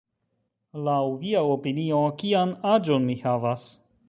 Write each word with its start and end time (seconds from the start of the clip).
Laŭ 0.87 0.95
via 1.25 1.43
opinio, 1.57 2.01
kian 2.23 2.57
aĝon 2.75 3.07
mi 3.13 3.23
havas? 3.27 3.69